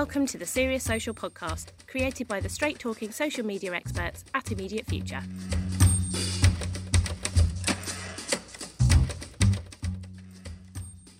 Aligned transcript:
Welcome 0.00 0.24
to 0.28 0.38
the 0.38 0.46
Serious 0.46 0.82
Social 0.82 1.12
podcast, 1.12 1.72
created 1.86 2.26
by 2.26 2.40
the 2.40 2.48
straight 2.48 2.78
talking 2.78 3.10
social 3.10 3.44
media 3.44 3.74
experts 3.74 4.24
at 4.32 4.50
Immediate 4.50 4.86
Future. 4.86 5.20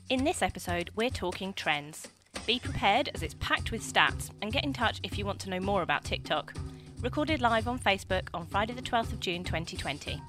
In 0.09 0.25
this 0.25 0.41
episode, 0.41 0.89
we're 0.97 1.11
talking 1.11 1.53
trends. 1.53 2.09
Be 2.47 2.59
prepared 2.59 3.11
as 3.13 3.23
it's 3.23 3.35
packed 3.39 3.71
with 3.71 3.83
stats 3.83 4.31
and 4.41 4.51
get 4.51 4.65
in 4.65 4.73
touch 4.73 5.01
if 5.03 5.19
you 5.19 5.27
want 5.27 5.41
to 5.41 5.51
know 5.51 5.61
more 5.61 5.83
about 5.83 6.05
TikTok. 6.05 6.55
Recorded 7.03 7.43
live 7.43 7.69
on 7.69 7.79
Facebook 7.79 8.29
on 8.33 8.47
Friday, 8.47 8.73
the 8.73 8.81
12th 8.81 9.13
of 9.13 9.21
June 9.21 9.45
2020. 9.45 10.23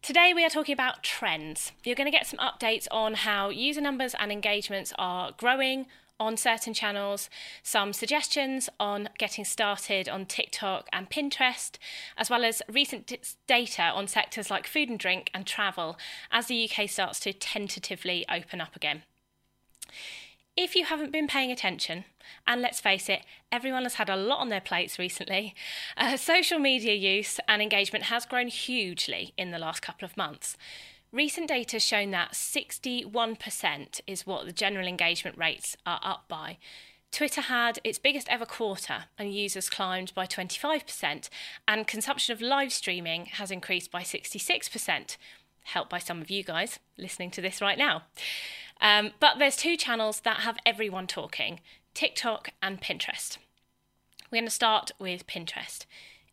Today, 0.00 0.32
we 0.32 0.44
are 0.44 0.50
talking 0.50 0.72
about 0.72 1.02
trends. 1.02 1.72
You're 1.84 1.96
going 1.96 2.10
to 2.10 2.16
get 2.16 2.26
some 2.26 2.38
updates 2.38 2.86
on 2.92 3.14
how 3.14 3.50
user 3.50 3.80
numbers 3.80 4.14
and 4.18 4.30
engagements 4.30 4.92
are 4.98 5.32
growing 5.36 5.86
on 6.22 6.36
certain 6.36 6.72
channels, 6.72 7.28
some 7.64 7.92
suggestions 7.92 8.70
on 8.78 9.08
getting 9.18 9.44
started 9.44 10.08
on 10.08 10.24
TikTok 10.24 10.88
and 10.92 11.10
Pinterest, 11.10 11.72
as 12.16 12.30
well 12.30 12.44
as 12.44 12.62
recent 12.68 13.12
data 13.48 13.82
on 13.82 14.06
sectors 14.06 14.48
like 14.48 14.68
food 14.68 14.88
and 14.88 15.00
drink 15.00 15.30
and 15.34 15.44
travel 15.44 15.98
as 16.30 16.46
the 16.46 16.70
UK 16.70 16.88
starts 16.88 17.18
to 17.20 17.32
tentatively 17.32 18.24
open 18.30 18.60
up 18.60 18.76
again. 18.76 19.02
If 20.56 20.76
you 20.76 20.84
haven't 20.84 21.10
been 21.10 21.26
paying 21.26 21.50
attention, 21.50 22.04
and 22.46 22.62
let's 22.62 22.78
face 22.78 23.08
it, 23.08 23.22
everyone 23.50 23.82
has 23.82 23.94
had 23.94 24.08
a 24.08 24.16
lot 24.16 24.38
on 24.38 24.48
their 24.48 24.60
plates 24.60 25.00
recently, 25.00 25.56
uh, 25.96 26.16
social 26.16 26.60
media 26.60 26.94
use 26.94 27.40
and 27.48 27.60
engagement 27.60 28.04
has 28.04 28.26
grown 28.26 28.46
hugely 28.46 29.32
in 29.36 29.50
the 29.50 29.58
last 29.58 29.80
couple 29.82 30.04
of 30.04 30.16
months. 30.16 30.56
Recent 31.12 31.48
data 31.48 31.76
has 31.76 31.84
shown 31.84 32.10
that 32.12 32.32
61% 32.32 34.00
is 34.06 34.26
what 34.26 34.46
the 34.46 34.52
general 34.52 34.86
engagement 34.86 35.36
rates 35.36 35.76
are 35.84 36.00
up 36.02 36.24
by. 36.26 36.56
Twitter 37.10 37.42
had 37.42 37.78
its 37.84 37.98
biggest 37.98 38.26
ever 38.30 38.46
quarter 38.46 39.04
and 39.18 39.34
users 39.34 39.68
climbed 39.68 40.14
by 40.14 40.24
25%, 40.24 41.28
and 41.68 41.86
consumption 41.86 42.32
of 42.32 42.40
live 42.40 42.72
streaming 42.72 43.26
has 43.26 43.50
increased 43.50 43.90
by 43.90 44.00
66%, 44.00 45.18
helped 45.64 45.90
by 45.90 45.98
some 45.98 46.22
of 46.22 46.30
you 46.30 46.42
guys 46.42 46.78
listening 46.96 47.30
to 47.30 47.42
this 47.42 47.60
right 47.60 47.76
now. 47.76 48.04
Um, 48.80 49.10
but 49.20 49.38
there's 49.38 49.56
two 49.56 49.76
channels 49.76 50.20
that 50.20 50.38
have 50.38 50.56
everyone 50.64 51.06
talking 51.06 51.60
TikTok 51.92 52.48
and 52.62 52.80
Pinterest. 52.80 53.36
We're 54.30 54.36
going 54.38 54.46
to 54.46 54.50
start 54.50 54.92
with 54.98 55.26
Pinterest. 55.26 55.84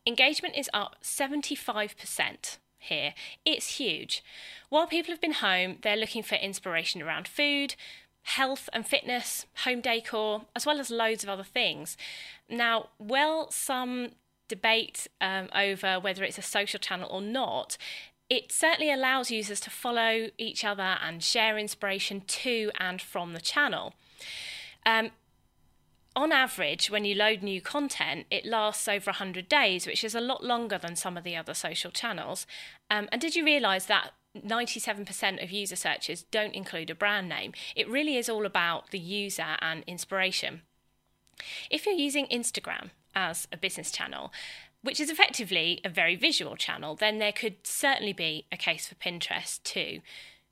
Engagement 0.06 0.56
is 0.56 0.70
up 0.72 0.96
75% 1.02 2.56
here. 2.80 3.14
It's 3.44 3.76
huge. 3.78 4.24
While 4.68 4.86
people 4.86 5.12
have 5.12 5.20
been 5.20 5.32
home, 5.32 5.76
they're 5.82 5.96
looking 5.96 6.22
for 6.22 6.34
inspiration 6.34 7.02
around 7.02 7.28
food, 7.28 7.76
health 8.22 8.68
and 8.72 8.86
fitness, 8.86 9.46
home 9.64 9.80
decor, 9.80 10.42
as 10.54 10.66
well 10.66 10.80
as 10.80 10.90
loads 10.90 11.22
of 11.22 11.30
other 11.30 11.44
things. 11.44 11.96
Now, 12.48 12.88
while 12.98 13.50
some 13.50 14.10
debate 14.48 15.06
um, 15.20 15.48
over 15.54 16.00
whether 16.00 16.24
it's 16.24 16.38
a 16.38 16.42
social 16.42 16.80
channel 16.80 17.08
or 17.10 17.22
not, 17.22 17.76
it 18.28 18.52
certainly 18.52 18.92
allows 18.92 19.30
users 19.30 19.60
to 19.60 19.70
follow 19.70 20.28
each 20.38 20.64
other 20.64 20.96
and 21.02 21.22
share 21.22 21.58
inspiration 21.58 22.22
to 22.26 22.70
and 22.78 23.00
from 23.02 23.32
the 23.32 23.40
channel. 23.40 23.94
Um, 24.86 25.10
on 26.16 26.32
average, 26.32 26.90
when 26.90 27.04
you 27.04 27.14
load 27.14 27.42
new 27.42 27.60
content, 27.60 28.26
it 28.30 28.44
lasts 28.44 28.88
over 28.88 29.10
100 29.10 29.48
days, 29.48 29.86
which 29.86 30.02
is 30.02 30.14
a 30.14 30.20
lot 30.20 30.42
longer 30.42 30.76
than 30.76 30.96
some 30.96 31.16
of 31.16 31.24
the 31.24 31.36
other 31.36 31.54
social 31.54 31.90
channels. 31.90 32.46
Um, 32.90 33.08
and 33.12 33.20
did 33.20 33.36
you 33.36 33.44
realise 33.44 33.84
that 33.86 34.12
97% 34.36 35.42
of 35.42 35.50
user 35.50 35.76
searches 35.76 36.24
don't 36.24 36.54
include 36.54 36.90
a 36.90 36.94
brand 36.94 37.28
name? 37.28 37.52
It 37.76 37.88
really 37.88 38.16
is 38.16 38.28
all 38.28 38.44
about 38.44 38.90
the 38.90 38.98
user 38.98 39.56
and 39.60 39.84
inspiration. 39.86 40.62
If 41.70 41.86
you're 41.86 41.94
using 41.94 42.26
Instagram 42.26 42.90
as 43.14 43.46
a 43.52 43.56
business 43.56 43.92
channel, 43.92 44.32
which 44.82 45.00
is 45.00 45.10
effectively 45.10 45.80
a 45.84 45.88
very 45.88 46.16
visual 46.16 46.56
channel, 46.56 46.96
then 46.96 47.18
there 47.18 47.32
could 47.32 47.56
certainly 47.64 48.12
be 48.12 48.46
a 48.50 48.56
case 48.56 48.88
for 48.88 48.94
Pinterest 48.96 49.62
too 49.62 50.00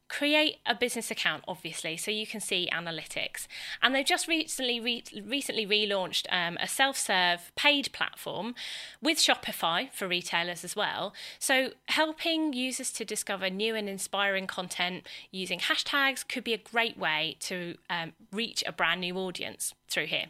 create 0.08 0.56
a 0.66 0.74
business 0.74 1.10
account 1.10 1.44
obviously 1.46 1.96
so 1.96 2.10
you 2.10 2.26
can 2.26 2.41
see 2.41 2.69
analytics. 2.72 3.46
And 3.82 3.94
they've 3.94 4.06
just 4.06 4.26
recently 4.26 4.80
re- 4.80 5.04
recently 5.24 5.66
relaunched 5.66 6.26
um, 6.30 6.56
a 6.60 6.69
self-serve 6.69 7.52
paid 7.56 7.92
platform 7.92 8.54
with 9.02 9.19
shopify 9.19 9.92
for 9.92 10.08
retailers 10.08 10.64
as 10.64 10.74
well. 10.74 11.14
So 11.38 11.70
helping 11.86 12.52
users 12.52 12.91
to 12.92 13.04
discover 13.04 13.50
new 13.50 13.74
and 13.74 13.88
inspiring 13.88 14.46
content 14.46 15.06
using 15.30 15.60
hashtags 15.60 16.26
could 16.26 16.44
be 16.44 16.54
a 16.54 16.58
great 16.58 16.98
way 16.98 17.36
to 17.40 17.76
um, 17.90 18.12
reach 18.32 18.64
a 18.66 18.72
brand 18.72 19.00
new 19.02 19.16
audience 19.16 19.75
through 19.88 20.06
here. 20.06 20.26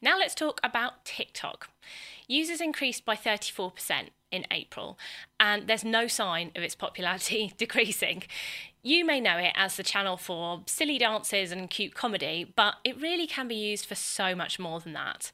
Now 0.00 0.18
let's 0.18 0.34
talk 0.34 0.60
about 0.62 1.04
tiktok. 1.04 1.68
Users 2.26 2.60
increased 2.60 3.04
by 3.04 3.16
34% 3.16 4.08
in 4.30 4.46
April, 4.50 4.98
and 5.40 5.66
there's 5.66 5.84
no 5.84 6.06
sign 6.06 6.50
of 6.56 6.62
its 6.62 6.74
popularity 6.74 7.52
decreasing. 7.58 8.24
You 8.82 9.04
may 9.04 9.20
know 9.20 9.38
it 9.38 9.52
as 9.54 9.76
the 9.76 9.82
channel 9.82 10.16
for 10.16 10.62
silly 10.66 10.98
dances 10.98 11.50
and 11.52 11.68
cute 11.68 11.94
comedy, 11.94 12.52
but 12.56 12.76
it 12.84 13.00
really 13.00 13.26
can 13.26 13.48
be 13.48 13.54
used 13.54 13.86
for 13.86 13.94
so 13.94 14.34
much 14.34 14.58
more 14.58 14.80
than 14.80 14.92
that. 14.92 15.32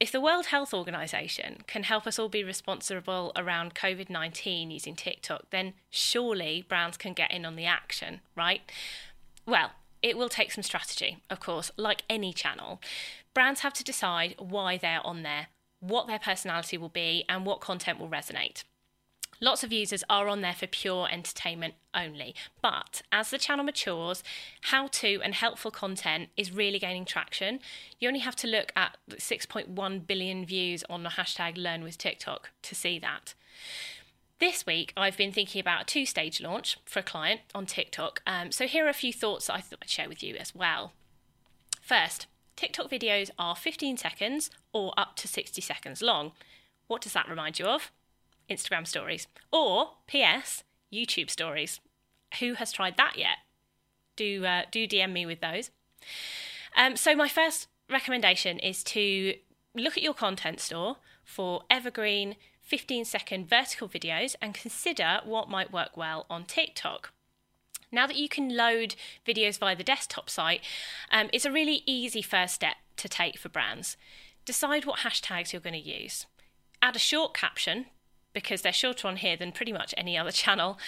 If 0.00 0.10
the 0.10 0.20
World 0.20 0.46
Health 0.46 0.72
Organization 0.72 1.58
can 1.66 1.82
help 1.82 2.06
us 2.06 2.18
all 2.18 2.30
be 2.30 2.42
responsible 2.42 3.32
around 3.36 3.74
COVID 3.74 4.08
19 4.08 4.70
using 4.70 4.96
TikTok, 4.96 5.50
then 5.50 5.74
surely 5.90 6.64
brands 6.66 6.96
can 6.96 7.12
get 7.12 7.30
in 7.30 7.44
on 7.44 7.54
the 7.54 7.66
action, 7.66 8.20
right? 8.34 8.62
Well, 9.46 9.72
it 10.02 10.16
will 10.16 10.30
take 10.30 10.52
some 10.52 10.62
strategy, 10.62 11.18
of 11.28 11.40
course, 11.40 11.70
like 11.76 12.02
any 12.08 12.32
channel. 12.32 12.80
Brands 13.34 13.60
have 13.60 13.74
to 13.74 13.84
decide 13.84 14.34
why 14.38 14.78
they're 14.78 15.06
on 15.06 15.22
there, 15.22 15.48
what 15.80 16.06
their 16.06 16.18
personality 16.18 16.78
will 16.78 16.88
be, 16.88 17.24
and 17.28 17.44
what 17.44 17.60
content 17.60 17.98
will 17.98 18.08
resonate. 18.08 18.64
Lots 19.42 19.64
of 19.64 19.72
users 19.72 20.04
are 20.10 20.28
on 20.28 20.42
there 20.42 20.52
for 20.52 20.66
pure 20.66 21.08
entertainment 21.10 21.74
only. 21.94 22.34
But 22.60 23.00
as 23.10 23.30
the 23.30 23.38
channel 23.38 23.64
matures, 23.64 24.22
how 24.62 24.88
to 24.88 25.20
and 25.24 25.34
helpful 25.34 25.70
content 25.70 26.28
is 26.36 26.52
really 26.52 26.78
gaining 26.78 27.06
traction. 27.06 27.60
You 27.98 28.08
only 28.08 28.20
have 28.20 28.36
to 28.36 28.46
look 28.46 28.70
at 28.76 28.98
6.1 29.10 30.06
billion 30.06 30.44
views 30.44 30.84
on 30.90 31.04
the 31.04 31.10
hashtag 31.10 31.56
Learn 31.56 31.82
with 31.82 31.96
TikTok 31.96 32.50
to 32.62 32.74
see 32.74 32.98
that. 32.98 33.34
This 34.40 34.66
week, 34.66 34.92
I've 34.96 35.16
been 35.16 35.32
thinking 35.32 35.60
about 35.60 35.82
a 35.82 35.86
two 35.86 36.04
stage 36.04 36.40
launch 36.40 36.78
for 36.84 37.00
a 37.00 37.02
client 37.02 37.40
on 37.54 37.66
TikTok. 37.66 38.22
Um, 38.26 38.52
so, 38.52 38.66
here 38.66 38.86
are 38.86 38.90
a 38.90 38.94
few 38.94 39.12
thoughts 39.12 39.50
I 39.50 39.60
thought 39.60 39.80
I'd 39.82 39.90
share 39.90 40.08
with 40.08 40.22
you 40.22 40.36
as 40.36 40.54
well. 40.54 40.92
First, 41.82 42.26
TikTok 42.56 42.90
videos 42.90 43.30
are 43.38 43.56
15 43.56 43.96
seconds 43.96 44.50
or 44.72 44.92
up 44.96 45.16
to 45.16 45.28
60 45.28 45.60
seconds 45.60 46.02
long. 46.02 46.32
What 46.86 47.02
does 47.02 47.12
that 47.12 47.28
remind 47.28 47.58
you 47.58 47.66
of? 47.66 47.90
Instagram 48.50 48.86
stories. 48.86 49.28
Or, 49.52 49.92
P.S., 50.06 50.64
YouTube 50.92 51.30
stories. 51.30 51.80
Who 52.40 52.54
has 52.54 52.72
tried 52.72 52.96
that 52.96 53.16
yet? 53.16 53.38
Do, 54.16 54.44
uh, 54.44 54.62
do 54.70 54.86
DM 54.86 55.12
me 55.12 55.24
with 55.24 55.40
those. 55.40 55.70
Um, 56.76 56.96
so, 56.96 57.14
my 57.14 57.28
first 57.28 57.68
recommendation 57.88 58.58
is 58.58 58.84
to 58.84 59.34
look 59.74 59.96
at 59.96 60.02
your 60.02 60.14
content 60.14 60.60
store 60.60 60.96
for 61.24 61.62
evergreen 61.70 62.36
15 62.62 63.04
second 63.04 63.48
vertical 63.48 63.88
videos 63.88 64.36
and 64.40 64.54
consider 64.54 65.20
what 65.24 65.48
might 65.48 65.72
work 65.72 65.96
well 65.96 66.26
on 66.30 66.44
TikTok. 66.44 67.12
Now 67.92 68.06
that 68.06 68.16
you 68.16 68.28
can 68.28 68.56
load 68.56 68.94
videos 69.26 69.58
via 69.58 69.76
the 69.76 69.84
desktop 69.84 70.30
site, 70.30 70.62
um, 71.10 71.28
it's 71.32 71.44
a 71.44 71.52
really 71.52 71.82
easy 71.86 72.22
first 72.22 72.54
step 72.54 72.76
to 72.96 73.08
take 73.08 73.38
for 73.38 73.48
brands. 73.48 73.96
Decide 74.44 74.84
what 74.84 75.00
hashtags 75.00 75.52
you're 75.52 75.60
going 75.60 75.80
to 75.80 76.02
use. 76.02 76.26
Add 76.82 76.96
a 76.96 77.00
short 77.00 77.34
caption 77.34 77.86
because 78.32 78.62
they're 78.62 78.72
shorter 78.72 79.08
on 79.08 79.16
here 79.16 79.36
than 79.36 79.52
pretty 79.52 79.72
much 79.72 79.94
any 79.96 80.16
other 80.16 80.30
channel, 80.42 80.78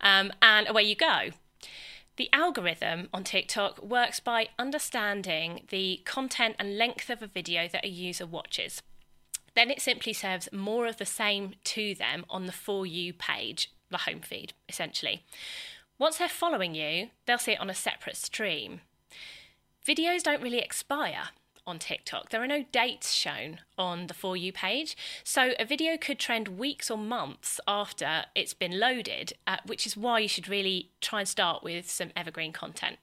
um, 0.00 0.32
and 0.42 0.68
away 0.68 0.82
you 0.82 0.96
go. 0.96 1.30
The 2.16 2.28
algorithm 2.32 3.08
on 3.14 3.22
TikTok 3.22 3.80
works 3.80 4.18
by 4.18 4.48
understanding 4.58 5.66
the 5.68 6.02
content 6.04 6.56
and 6.58 6.76
length 6.76 7.10
of 7.10 7.22
a 7.22 7.28
video 7.28 7.68
that 7.68 7.84
a 7.84 7.88
user 7.88 8.26
watches. 8.26 8.82
Then 9.54 9.70
it 9.70 9.80
simply 9.80 10.12
serves 10.12 10.48
more 10.52 10.88
of 10.88 10.96
the 10.96 11.06
same 11.06 11.54
to 11.64 11.94
them 11.94 12.24
on 12.28 12.46
the 12.46 12.52
For 12.52 12.84
You 12.84 13.12
page, 13.12 13.72
the 13.88 13.98
home 13.98 14.20
feed, 14.20 14.52
essentially. 14.68 15.24
Once 15.98 16.18
they're 16.18 16.28
following 16.28 16.74
you, 16.74 17.08
they'll 17.26 17.38
see 17.38 17.52
it 17.52 17.60
on 17.60 17.70
a 17.70 17.74
separate 17.74 18.16
stream. 18.16 18.80
Videos 19.86 20.22
don't 20.22 20.42
really 20.42 20.58
expire 20.58 21.30
on 21.66 21.78
TikTok. 21.78 22.30
There 22.30 22.42
are 22.42 22.46
no 22.46 22.64
dates 22.72 23.12
shown 23.12 23.60
on 23.76 24.06
the 24.06 24.14
For 24.14 24.36
You 24.36 24.52
page. 24.52 24.96
So 25.24 25.52
a 25.58 25.64
video 25.64 25.96
could 25.96 26.18
trend 26.18 26.48
weeks 26.48 26.90
or 26.90 26.96
months 26.96 27.60
after 27.68 28.24
it's 28.34 28.54
been 28.54 28.78
loaded, 28.78 29.34
uh, 29.46 29.58
which 29.66 29.86
is 29.86 29.96
why 29.96 30.20
you 30.20 30.28
should 30.28 30.48
really 30.48 30.90
try 31.00 31.20
and 31.20 31.28
start 31.28 31.62
with 31.62 31.90
some 31.90 32.10
evergreen 32.16 32.52
content. 32.52 32.96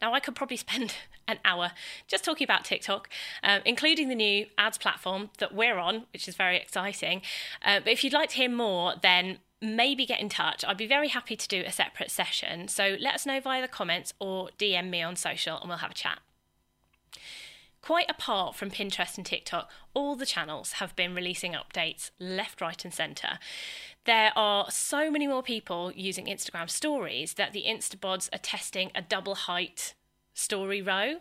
Now, 0.00 0.14
I 0.14 0.20
could 0.20 0.34
probably 0.34 0.56
spend 0.68 0.94
an 1.28 1.38
hour 1.44 1.72
just 2.06 2.24
talking 2.24 2.44
about 2.44 2.64
TikTok, 2.64 3.08
um, 3.42 3.60
including 3.64 4.08
the 4.08 4.14
new 4.14 4.46
ads 4.56 4.78
platform 4.78 5.30
that 5.38 5.54
we're 5.54 5.78
on, 5.78 6.04
which 6.12 6.28
is 6.28 6.34
very 6.34 6.56
exciting. 6.56 7.22
Uh, 7.64 7.80
but 7.80 7.88
if 7.88 8.02
you'd 8.02 8.12
like 8.12 8.30
to 8.30 8.36
hear 8.36 8.50
more, 8.50 8.94
then 9.02 9.38
maybe 9.62 10.04
get 10.04 10.20
in 10.20 10.28
touch. 10.28 10.64
I'd 10.66 10.76
be 10.76 10.86
very 10.86 11.08
happy 11.08 11.36
to 11.36 11.48
do 11.48 11.62
a 11.64 11.72
separate 11.72 12.10
session. 12.10 12.68
So 12.68 12.96
let 13.00 13.14
us 13.14 13.24
know 13.24 13.40
via 13.40 13.62
the 13.62 13.68
comments 13.68 14.12
or 14.18 14.50
DM 14.58 14.90
me 14.90 15.02
on 15.02 15.16
social 15.16 15.58
and 15.58 15.68
we'll 15.68 15.78
have 15.78 15.92
a 15.92 15.94
chat. 15.94 16.18
Quite 17.80 18.08
apart 18.08 18.54
from 18.54 18.70
Pinterest 18.70 19.16
and 19.16 19.26
TikTok, 19.26 19.70
all 19.92 20.14
the 20.14 20.26
channels 20.26 20.72
have 20.72 20.94
been 20.94 21.14
releasing 21.14 21.52
updates 21.52 22.10
left, 22.20 22.60
right, 22.60 22.84
and 22.84 22.94
centre. 22.94 23.40
There 24.04 24.32
are 24.36 24.70
so 24.70 25.10
many 25.10 25.26
more 25.26 25.42
people 25.42 25.92
using 25.92 26.26
Instagram 26.26 26.70
stories 26.70 27.34
that 27.34 27.52
the 27.52 27.64
Instabods 27.66 28.28
are 28.32 28.38
testing 28.38 28.92
a 28.94 29.02
double 29.02 29.34
height 29.34 29.94
story 30.32 30.80
row. 30.80 31.16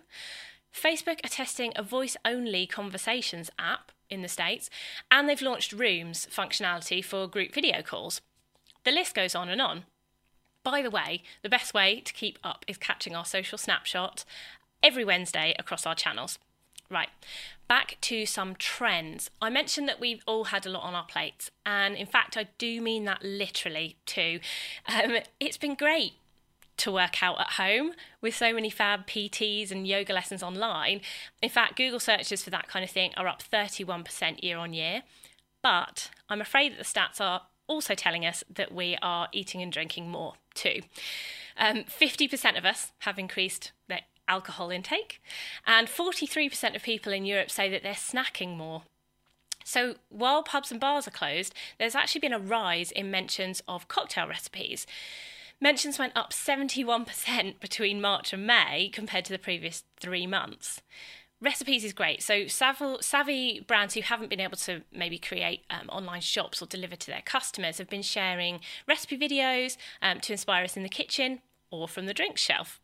Facebook 0.74 1.26
are 1.26 1.30
testing 1.30 1.74
a 1.76 1.84
voice 1.84 2.16
only 2.24 2.68
conversations 2.68 3.50
app 3.58 3.92
in 4.10 4.22
the 4.22 4.28
States, 4.28 4.70
and 5.10 5.28
they've 5.28 5.42
launched 5.42 5.74
Rooms 5.74 6.28
functionality 6.32 7.04
for 7.04 7.28
group 7.28 7.54
video 7.54 7.82
calls. 7.82 8.22
The 8.84 8.92
list 8.92 9.14
goes 9.14 9.36
on 9.36 9.50
and 9.50 9.62
on. 9.62 9.86
By 10.64 10.82
the 10.82 10.92
way, 10.92 11.24
the 11.42 11.50
best 11.50 11.74
way 11.74 12.02
to 12.02 12.14
keep 12.14 12.38
up 12.44 12.66
is 12.68 12.78
catching 12.78 13.16
our 13.16 13.26
social 13.26 13.58
snapshot 13.58 14.26
every 14.84 15.04
Wednesday 15.04 15.56
across 15.58 15.86
our 15.86 15.96
channels. 15.96 16.38
Right, 16.90 17.10
back 17.70 17.98
to 18.02 18.26
some 18.26 18.56
trends. 18.56 19.30
I 19.42 19.50
mentioned 19.50 19.88
that 19.88 20.02
we've 20.02 20.24
all 20.28 20.46
had 20.46 20.66
a 20.66 20.70
lot 20.70 20.84
on 20.84 20.94
our 20.94 21.06
plates, 21.06 21.50
and 21.66 21.96
in 21.96 22.06
fact, 22.06 22.36
I 22.36 22.48
do 22.58 22.82
mean 22.82 23.06
that 23.06 23.24
literally 23.24 23.96
too. 24.06 24.42
Um, 24.88 25.20
it's 25.40 25.58
been 25.58 25.76
great 25.76 26.14
to 26.78 26.92
work 26.92 27.24
out 27.24 27.40
at 27.40 27.52
home 27.52 27.94
with 28.22 28.36
so 28.36 28.54
many 28.54 28.70
fab 28.70 29.08
PTs 29.08 29.72
and 29.72 29.88
yoga 29.88 30.14
lessons 30.14 30.44
online. 30.44 31.02
In 31.42 31.50
fact, 31.50 31.78
Google 31.78 32.00
searches 32.00 32.44
for 32.44 32.50
that 32.50 32.68
kind 32.68 32.84
of 32.84 32.92
thing 32.92 33.12
are 33.16 33.28
up 33.28 33.42
31% 33.42 34.44
year 34.44 34.58
on 34.58 34.74
year. 34.74 35.04
But 35.62 36.10
I'm 36.28 36.42
afraid 36.42 36.74
that 36.74 36.80
the 36.80 36.84
stats 36.84 37.22
are 37.22 37.44
also 37.72 37.96
telling 37.96 38.26
us 38.26 38.44
that 38.54 38.74
we 38.74 38.98
are 39.02 39.28
eating 39.32 39.62
and 39.62 39.72
drinking 39.72 40.10
more 40.10 40.34
too. 40.54 40.82
Um, 41.58 41.84
50% 41.84 42.58
of 42.58 42.66
us 42.66 42.92
have 43.00 43.18
increased 43.18 43.72
their 43.88 44.02
alcohol 44.28 44.70
intake, 44.70 45.22
and 45.66 45.88
43% 45.88 46.76
of 46.76 46.84
people 46.84 47.12
in 47.12 47.26
Europe 47.26 47.52
say 47.52 47.70
that 47.70 47.84
they're 47.84 47.94
snacking 47.94 48.56
more. 48.56 48.84
So, 49.64 49.96
while 50.10 50.42
pubs 50.42 50.72
and 50.72 50.80
bars 50.80 51.08
are 51.08 51.12
closed, 51.12 51.54
there's 51.78 51.96
actually 51.96 52.22
been 52.22 52.34
a 52.34 52.40
rise 52.40 52.92
in 52.92 53.12
mentions 53.12 53.62
of 53.68 53.88
cocktail 53.88 54.28
recipes. 54.28 54.88
Mentions 55.60 56.00
went 56.00 56.14
up 56.16 56.32
71% 56.34 57.60
between 57.60 58.02
March 58.02 58.34
and 58.34 58.48
May 58.48 58.90
compared 58.92 59.26
to 59.26 59.32
the 59.32 59.40
previous 59.40 59.84
three 60.00 60.26
months. 60.26 60.82
Recipes 61.42 61.84
is 61.84 61.92
great. 61.92 62.22
So, 62.22 62.46
savvy 62.46 63.62
brands 63.62 63.96
who 63.96 64.02
haven't 64.02 64.30
been 64.30 64.40
able 64.40 64.58
to 64.58 64.84
maybe 64.94 65.18
create 65.18 65.64
um, 65.72 65.90
online 65.90 66.22
shops 66.22 66.62
or 66.62 66.68
deliver 66.68 66.96
to 66.96 67.08
their 67.08 67.24
customers 67.26 67.80
have 67.80 67.90
been 67.90 68.04
sharing 68.04 68.60
recipe 68.88 69.18
videos 69.18 69.76
um, 70.04 70.20
to 70.20 70.34
inspire 70.34 70.64
us 70.64 70.78
in 70.78 70.84
the 70.84 70.90
kitchen 70.90 71.42
or 71.72 71.88
from 71.88 72.06
the 72.06 72.14
drink 72.14 72.38
shelf. 72.38 72.80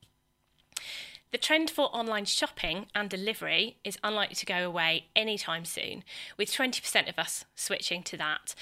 The 1.32 1.38
trend 1.38 1.70
for 1.70 1.96
online 1.96 2.26
shopping 2.26 2.88
and 2.96 3.10
delivery 3.10 3.78
is 3.84 4.00
unlikely 4.04 4.36
to 4.36 4.46
go 4.46 4.66
away 4.66 5.08
anytime 5.16 5.66
soon, 5.66 6.04
with 6.38 6.50
20% 6.50 7.10
of 7.10 7.20
us 7.20 7.46
switching 7.54 8.02
to 8.04 8.18
that. 8.18 8.56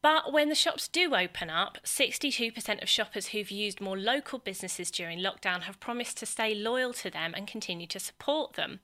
But 0.00 0.32
when 0.32 0.48
the 0.48 0.54
shops 0.54 0.86
do 0.86 1.14
open 1.14 1.50
up, 1.50 1.78
62% 1.84 2.82
of 2.82 2.88
shoppers 2.88 3.28
who've 3.28 3.50
used 3.50 3.80
more 3.80 3.98
local 3.98 4.38
businesses 4.38 4.90
during 4.90 5.18
lockdown 5.18 5.62
have 5.62 5.80
promised 5.80 6.16
to 6.18 6.26
stay 6.26 6.54
loyal 6.54 6.92
to 6.94 7.10
them 7.10 7.34
and 7.34 7.46
continue 7.46 7.86
to 7.88 7.98
support 7.98 8.52
them. 8.52 8.80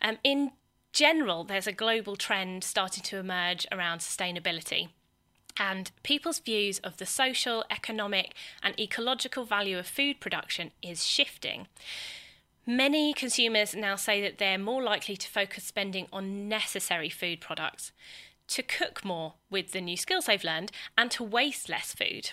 Um, 0.00 0.18
in 0.24 0.52
general, 0.92 1.44
there's 1.44 1.66
a 1.66 1.72
global 1.72 2.16
trend 2.16 2.64
starting 2.64 3.02
to 3.04 3.18
emerge 3.18 3.66
around 3.72 4.00
sustainability. 4.00 4.88
And 5.58 5.90
people's 6.02 6.38
views 6.38 6.78
of 6.78 6.96
the 6.96 7.06
social, 7.06 7.64
economic, 7.70 8.34
and 8.62 8.78
ecological 8.78 9.44
value 9.44 9.78
of 9.78 9.86
food 9.86 10.18
production 10.20 10.70
is 10.82 11.06
shifting. 11.06 11.68
Many 12.66 13.12
consumers 13.12 13.74
now 13.74 13.96
say 13.96 14.22
that 14.22 14.38
they're 14.38 14.58
more 14.58 14.82
likely 14.82 15.16
to 15.16 15.28
focus 15.28 15.64
spending 15.64 16.06
on 16.12 16.48
necessary 16.48 17.10
food 17.10 17.40
products, 17.40 17.92
to 18.48 18.62
cook 18.62 19.04
more 19.04 19.34
with 19.50 19.72
the 19.72 19.80
new 19.80 19.96
skills 19.96 20.26
they've 20.26 20.44
learned, 20.44 20.70
and 20.96 21.10
to 21.10 21.24
waste 21.24 21.68
less 21.68 21.92
food. 21.92 22.32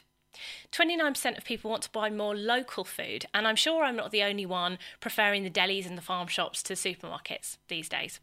29% 0.72 1.38
of 1.38 1.44
people 1.44 1.72
want 1.72 1.84
to 1.84 1.92
buy 1.92 2.10
more 2.10 2.36
local 2.36 2.84
food, 2.84 3.26
and 3.34 3.48
I'm 3.48 3.56
sure 3.56 3.84
I'm 3.84 3.96
not 3.96 4.12
the 4.12 4.24
only 4.24 4.46
one 4.46 4.78
preferring 5.00 5.44
the 5.44 5.50
delis 5.50 5.88
and 5.88 5.98
the 5.98 6.02
farm 6.02 6.28
shops 6.28 6.64
to 6.64 6.74
supermarkets 6.74 7.58
these 7.68 7.90
days 7.90 8.20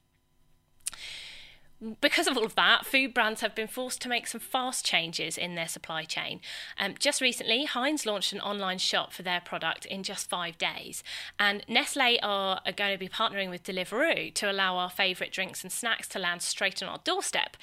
because 2.01 2.27
of 2.27 2.37
all 2.37 2.45
of 2.45 2.55
that, 2.55 2.87
food 2.87 3.13
brands 3.13 3.43
have 3.43 3.55
been 3.55 3.67
forced 3.67 4.01
to 4.01 4.09
make 4.09 4.27
some 4.27 4.41
fast 4.41 4.85
changes 4.85 5.37
in 5.37 5.55
their 5.55 5.69
supply 5.69 6.05
chain. 6.05 6.41
Um, 6.79 6.95
just 6.99 7.21
recently, 7.21 7.67
Heinz 7.67 8.07
launched 8.07 8.33
an 8.33 8.41
online 8.41 8.79
shop 8.79 9.13
for 9.13 9.23
their 9.23 9.41
product 9.41 9.85
in 9.85 10.03
just 10.03 10.29
five 10.29 10.57
days, 10.57 11.03
and 11.39 11.65
Nestle 11.69 12.19
are, 12.23 12.61
are 12.65 12.73
going 12.73 12.93
to 12.93 12.99
be 12.99 13.09
partnering 13.09 13.51
with 13.51 13.63
Deliveroo 13.63 14.33
to 14.35 14.51
allow 14.51 14.77
our 14.77 14.91
favourite 14.91 15.33
drinks 15.33 15.63
and 15.63 15.73
snacks 15.73 16.09
to 16.09 16.19
land 16.19 16.41
straight 16.41 16.83
on 16.83 16.89
our 16.89 17.01
doorstep. 17.05 17.57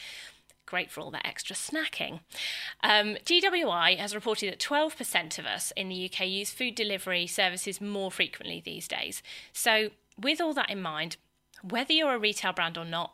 Great 0.66 0.90
for 0.90 1.02
all 1.02 1.12
that 1.12 1.28
extra 1.28 1.56
snacking. 1.56 2.22
Um, 2.82 3.18
GWI 3.26 3.98
has 3.98 4.16
reported 4.16 4.52
that 4.52 4.60
12% 4.60 5.38
of 5.38 5.46
us 5.46 5.74
in 5.76 5.90
the 5.90 6.06
UK 6.06 6.28
use 6.28 6.52
food 6.52 6.76
delivery 6.76 7.28
services 7.28 7.82
more 7.82 8.12
frequently 8.12 8.62
these 8.64 8.88
days. 8.88 9.22
So, 9.52 9.90
with 10.18 10.40
all 10.40 10.54
that 10.54 10.70
in 10.70 10.82
mind, 10.82 11.18
whether 11.62 11.94
you're 11.94 12.16
a 12.16 12.20
retail 12.20 12.54
brand 12.54 12.78
or 12.78 12.86
not, 12.86 13.14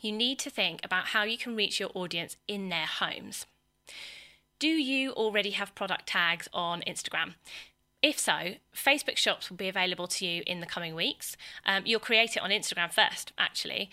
you 0.00 0.12
need 0.12 0.38
to 0.40 0.50
think 0.50 0.80
about 0.84 1.06
how 1.06 1.24
you 1.24 1.38
can 1.38 1.56
reach 1.56 1.80
your 1.80 1.90
audience 1.94 2.36
in 2.46 2.68
their 2.68 2.86
homes. 2.86 3.46
Do 4.58 4.68
you 4.68 5.12
already 5.12 5.50
have 5.50 5.74
product 5.74 6.06
tags 6.06 6.48
on 6.52 6.82
Instagram? 6.86 7.34
If 8.02 8.18
so, 8.18 8.54
Facebook 8.74 9.16
Shops 9.16 9.50
will 9.50 9.56
be 9.56 9.68
available 9.68 10.06
to 10.06 10.26
you 10.26 10.42
in 10.46 10.60
the 10.60 10.66
coming 10.66 10.94
weeks. 10.94 11.36
Um, 11.64 11.82
you'll 11.84 12.00
create 12.00 12.36
it 12.36 12.42
on 12.42 12.50
Instagram 12.50 12.92
first, 12.92 13.32
actually. 13.38 13.90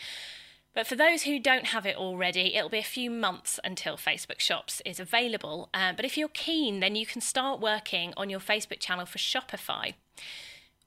But 0.74 0.88
for 0.88 0.96
those 0.96 1.24
who 1.24 1.40
don't 1.40 1.68
have 1.68 1.86
it 1.86 1.96
already, 1.96 2.56
it'll 2.56 2.70
be 2.70 2.80
a 2.80 2.84
few 2.84 3.12
months 3.12 3.60
until 3.64 3.96
Facebook 3.96 4.40
Shops 4.40 4.82
is 4.86 5.00
available. 5.00 5.70
Uh, 5.72 5.94
but 5.96 6.04
if 6.04 6.18
you're 6.18 6.30
keen, 6.30 6.80
then 6.80 6.96
you 6.96 7.06
can 7.06 7.22
start 7.22 7.60
working 7.60 8.12
on 8.18 8.30
your 8.30 8.40
Facebook 8.40 8.80
channel 8.80 9.06
for 9.06 9.20
Shopify. 9.20 9.94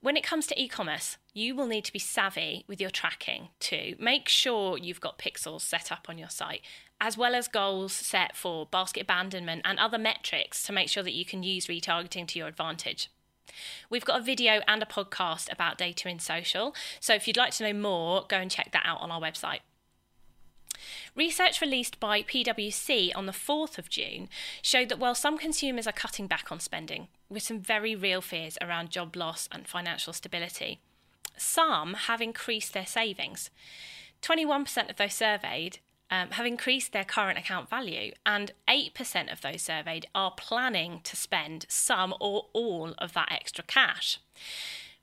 When 0.01 0.17
it 0.17 0.25
comes 0.25 0.47
to 0.49 0.61
e 0.61 0.69
commerce, 0.69 1.19
you 1.35 1.55
will 1.55 1.67
need 1.67 1.85
to 1.85 1.93
be 1.93 1.99
savvy 2.01 2.65
with 2.67 2.81
your 2.81 2.91
tracking 2.91 3.49
too. 3.61 3.95
Make 3.99 4.29
sure 4.29 4.77
you've 4.77 5.01
got 5.01 5.19
pixels 5.19 5.63
set 5.63 5.93
up 5.93 6.07
on 6.09 6.19
your 6.19 6.31
site, 6.31 6.63
as 7.01 7.17
well 7.17 7.35
as 7.35 7.49
goals 7.49 7.93
set 7.93 8.37
for 8.37 8.67
basket 8.67 9.05
abandonment 9.05 9.63
and 9.65 9.79
other 9.79 9.99
metrics 9.99 10.65
to 10.65 10.73
make 10.73 10.89
sure 10.89 11.03
that 11.03 11.15
you 11.15 11.25
can 11.25 11.43
use 11.43 11.67
retargeting 11.67 12.27
to 12.29 12.39
your 12.39 12.49
advantage. 12.49 13.09
We've 13.89 14.05
got 14.05 14.21
a 14.21 14.25
video 14.25 14.61
and 14.67 14.83
a 14.83 14.87
podcast 14.87 15.51
about 15.53 15.79
data 15.79 16.09
in 16.09 16.19
social, 16.19 16.75
so 17.01 17.15
if 17.15 17.27
you'd 17.27 17.37
like 17.37 17.53
to 17.55 17.65
know 17.65 17.79
more, 17.79 18.25
go 18.29 18.37
and 18.37 18.51
check 18.51 18.73
that 18.73 18.83
out 18.85 19.01
on 19.01 19.11
our 19.11 19.21
website. 19.21 19.61
Research 21.15 21.61
released 21.61 21.99
by 22.01 22.23
PwC 22.23 23.13
on 23.15 23.27
the 23.27 23.33
4th 23.33 23.79
of 23.79 23.89
June 23.89 24.29
showed 24.63 24.89
that 24.89 24.99
while 24.99 25.15
some 25.15 25.39
consumers 25.39 25.87
are 25.87 25.93
cutting 25.93 26.27
back 26.27 26.51
on 26.51 26.61
spending, 26.61 27.09
with 27.29 27.43
some 27.43 27.61
very 27.61 27.95
real 27.95 28.21
fears 28.21 28.59
around 28.61 28.91
job 28.91 29.17
loss 29.17 29.49
and 29.51 29.67
financial 29.67 30.13
stability, 30.13 30.81
some 31.37 31.95
have 31.95 32.21
increased 32.21 32.73
their 32.73 32.87
savings. 32.87 33.51
21% 34.23 34.91
of 34.91 34.97
those 34.97 35.15
surveyed 35.15 35.79
um, 36.11 36.31
have 36.31 36.47
increased 36.47 36.93
their 36.93 37.05
current 37.05 37.39
account 37.39 37.69
value, 37.69 38.13
and 38.25 38.53
8% 38.69 39.33
of 39.33 39.41
those 39.41 39.63
surveyed 39.63 40.07
are 40.15 40.31
planning 40.31 41.01
to 41.05 41.17
spend 41.17 41.67
some 41.69 42.15
or 42.21 42.47
all 42.53 42.95
of 42.99 43.13
that 43.15 43.33
extra 43.33 43.65
cash. 43.65 44.21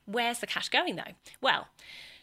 Where's 0.05 0.39
the 0.39 0.47
cash 0.47 0.69
going 0.69 0.95
though? 0.95 1.13
Well, 1.41 1.67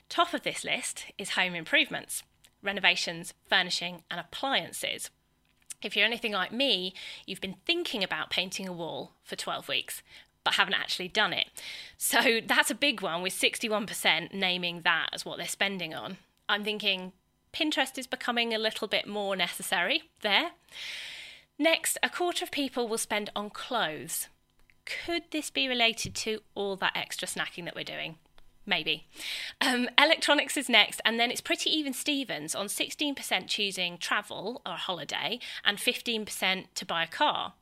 top 0.09 0.35
of 0.35 0.43
this 0.43 0.65
list 0.65 1.07
is 1.19 1.31
home 1.31 1.55
improvements 1.55 2.23
renovations, 2.63 3.35
furnishing, 3.49 4.03
and 4.11 4.21
appliances. 4.21 5.11
If 5.83 5.97
you're 5.97 6.07
anything 6.07 6.33
like 6.33 6.53
me, 6.53 6.95
you've 7.27 7.41
been 7.41 7.57
thinking 7.65 8.05
about 8.05 8.31
painting 8.31 8.69
a 8.69 8.73
wall 8.73 9.13
for 9.25 9.37
12 9.37 9.69
weeks, 9.69 10.03
but 10.45 10.55
haven't 10.55 10.75
actually 10.75 11.09
done 11.09 11.33
it. 11.33 11.49
So 11.97 12.41
that's 12.47 12.71
a 12.71 12.75
big 12.75 13.01
one, 13.01 13.23
with 13.23 13.33
61% 13.33 14.35
naming 14.35 14.83
that 14.83 15.09
as 15.13 15.25
what 15.25 15.39
they're 15.39 15.47
spending 15.47 15.95
on. 15.95 16.19
I'm 16.49 16.65
thinking 16.65 17.13
Pinterest 17.53 17.97
is 17.99 18.07
becoming 18.07 18.55
a 18.55 18.59
little 18.59 18.89
bit 18.89 19.07
more 19.07 19.37
necessary 19.37 20.05
there. 20.23 20.53
Next, 21.59 21.99
a 22.03 22.09
quarter 22.09 22.45
of 22.45 22.51
people 22.51 22.89
will 22.89 22.99
spend 22.99 23.31
on 23.37 23.51
clothes. 23.51 24.29
Could 24.87 25.25
this 25.31 25.51
be 25.51 25.69
related 25.69 26.15
to 26.17 26.41
all 26.55 26.77
that 26.77 26.97
extra 26.97 27.29
snacking 27.29 27.65
that 27.67 27.75
we're 27.75 27.85
doing? 27.85 28.17
Maybe. 28.67 29.07
Um, 29.61 29.89
electronics 29.99 30.57
is 30.57 30.69
next, 30.69 31.01
and 31.05 31.19
then 31.19 31.31
it's 31.31 31.41
pretty 31.41 31.71
even 31.71 31.93
Stevens 31.93 32.55
on 32.55 32.67
16% 32.67 33.47
choosing 33.49 33.99
travel 33.99 34.63
or 34.67 34.75
holiday 34.75 35.39
and 35.65 35.79
15% 35.79 36.67
to 36.75 36.87
buy 36.87 37.05
a 37.05 37.09
car. 37.09 37.55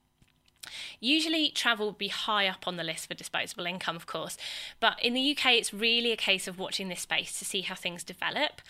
Usually, 1.00 1.50
travel 1.50 1.86
would 1.86 1.98
be 1.98 2.08
high 2.08 2.46
up 2.46 2.66
on 2.66 2.76
the 2.76 2.84
list 2.84 3.06
for 3.06 3.14
disposable 3.14 3.66
income, 3.66 3.96
of 3.96 4.06
course, 4.06 4.36
but 4.80 5.02
in 5.02 5.14
the 5.14 5.30
UK, 5.30 5.52
it's 5.52 5.72
really 5.72 6.12
a 6.12 6.16
case 6.16 6.46
of 6.46 6.58
watching 6.58 6.88
this 6.88 7.00
space 7.00 7.38
to 7.38 7.44
see 7.44 7.62
how 7.62 7.74
things 7.74 8.04
develop. 8.04 8.60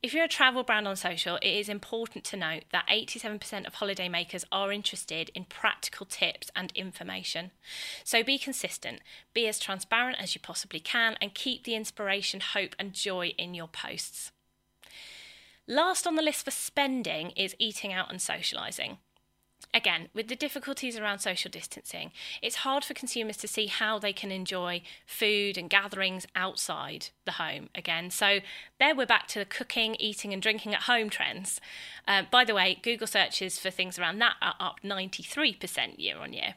If 0.00 0.14
you're 0.14 0.26
a 0.26 0.28
travel 0.28 0.62
brand 0.62 0.86
on 0.86 0.94
social, 0.94 1.36
it 1.42 1.48
is 1.48 1.68
important 1.68 2.22
to 2.26 2.36
note 2.36 2.62
that 2.70 2.86
87% 2.86 3.66
of 3.66 3.74
holidaymakers 3.74 4.44
are 4.52 4.70
interested 4.70 5.32
in 5.34 5.44
practical 5.44 6.06
tips 6.06 6.52
and 6.54 6.70
information. 6.76 7.50
So 8.04 8.22
be 8.22 8.38
consistent, 8.38 9.00
be 9.34 9.48
as 9.48 9.58
transparent 9.58 10.18
as 10.20 10.36
you 10.36 10.40
possibly 10.40 10.78
can, 10.78 11.16
and 11.20 11.34
keep 11.34 11.64
the 11.64 11.74
inspiration, 11.74 12.38
hope, 12.38 12.76
and 12.78 12.92
joy 12.92 13.34
in 13.38 13.54
your 13.54 13.66
posts. 13.66 14.30
Last 15.66 16.06
on 16.06 16.14
the 16.14 16.22
list 16.22 16.44
for 16.44 16.52
spending 16.52 17.30
is 17.30 17.56
eating 17.58 17.92
out 17.92 18.08
and 18.08 18.20
socialising. 18.20 18.98
Again, 19.74 20.08
with 20.14 20.28
the 20.28 20.34
difficulties 20.34 20.96
around 20.96 21.18
social 21.18 21.50
distancing, 21.50 22.10
it's 22.40 22.56
hard 22.56 22.84
for 22.84 22.94
consumers 22.94 23.36
to 23.38 23.48
see 23.48 23.66
how 23.66 23.98
they 23.98 24.14
can 24.14 24.32
enjoy 24.32 24.80
food 25.06 25.58
and 25.58 25.68
gatherings 25.68 26.26
outside 26.34 27.08
the 27.26 27.32
home 27.32 27.68
again. 27.74 28.10
So, 28.10 28.40
there 28.80 28.94
we're 28.94 29.04
back 29.04 29.26
to 29.28 29.38
the 29.38 29.44
cooking, 29.44 29.94
eating, 29.98 30.32
and 30.32 30.40
drinking 30.40 30.74
at 30.74 30.82
home 30.82 31.10
trends. 31.10 31.60
Uh, 32.06 32.22
by 32.30 32.44
the 32.44 32.54
way, 32.54 32.78
Google 32.82 33.06
searches 33.06 33.58
for 33.58 33.70
things 33.70 33.98
around 33.98 34.20
that 34.20 34.36
are 34.40 34.54
up 34.58 34.80
93% 34.82 35.98
year 35.98 36.16
on 36.16 36.32
year. 36.32 36.54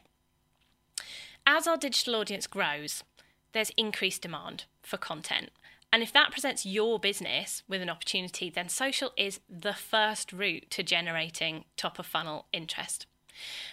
As 1.46 1.66
our 1.66 1.76
digital 1.76 2.16
audience 2.16 2.46
grows, 2.46 3.04
there's 3.52 3.72
increased 3.76 4.22
demand 4.22 4.64
for 4.82 4.96
content. 4.96 5.50
And 5.92 6.02
if 6.02 6.12
that 6.14 6.32
presents 6.32 6.64
your 6.64 6.98
business 6.98 7.62
with 7.68 7.82
an 7.82 7.90
opportunity, 7.90 8.48
then 8.48 8.70
social 8.70 9.12
is 9.16 9.40
the 9.48 9.74
first 9.74 10.32
route 10.32 10.70
to 10.70 10.82
generating 10.82 11.66
top 11.76 11.98
of 11.98 12.06
funnel 12.06 12.46
interest. 12.52 13.06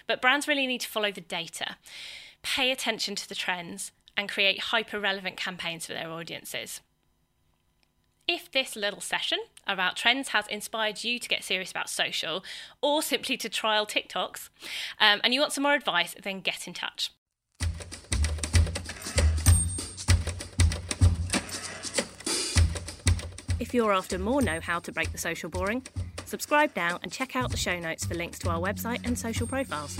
But 0.06 0.22
brands 0.22 0.48
really 0.48 0.68
need 0.68 0.82
to 0.82 0.90
follow 0.90 1.12
the 1.12 1.22
data, 1.22 1.78
pay 2.44 2.72
attention 2.72 3.16
to 3.16 3.30
the 3.30 3.36
trends, 3.36 3.94
and 4.18 4.28
create 4.28 4.60
hyper 4.60 5.00
relevant 5.00 5.38
campaigns 5.38 5.86
for 5.86 5.94
their 5.94 6.12
audiences. 6.12 6.82
If 8.28 8.52
this 8.52 8.76
little 8.76 9.02
session 9.02 9.40
about 9.66 9.96
trends 9.96 10.30
has 10.30 10.46
inspired 10.48 11.04
you 11.04 11.20
to 11.20 11.30
get 11.30 11.44
serious 11.44 11.72
about 11.72 11.90
social 11.90 12.44
or 12.82 13.02
simply 13.02 13.38
to 13.38 13.50
trial 13.50 13.88
TikToks 13.88 14.50
um, 15.00 15.22
and 15.24 15.34
you 15.34 15.40
want 15.40 15.54
some 15.54 15.64
more 15.64 15.74
advice, 15.74 16.16
then 16.22 16.42
get 16.42 16.68
in 16.68 16.74
touch. 16.74 17.12
If 23.60 23.74
you're 23.74 23.92
after 23.92 24.18
more 24.18 24.42
know 24.42 24.62
how 24.62 24.80
to 24.80 24.92
break 24.92 25.12
the 25.12 25.18
social 25.18 25.50
boring, 25.50 25.86
subscribe 26.26 26.72
now 26.78 26.98
and 27.04 27.12
check 27.12 27.36
out 27.36 27.52
the 27.52 27.58
show 27.58 27.78
notes 27.78 28.06
for 28.06 28.16
links 28.16 28.40
to 28.40 28.50
our 28.50 28.60
website 28.60 29.06
and 29.06 29.20
social 29.20 29.48
profiles. 29.48 29.98